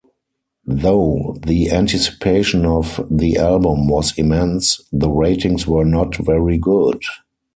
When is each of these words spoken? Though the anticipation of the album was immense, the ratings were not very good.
Though 0.65 1.37
the 1.45 1.69
anticipation 1.69 2.65
of 2.65 3.05
the 3.11 3.37
album 3.37 3.87
was 3.87 4.17
immense, 4.17 4.81
the 4.91 5.11
ratings 5.11 5.67
were 5.67 5.85
not 5.85 6.15
very 6.15 6.57
good. 6.57 7.01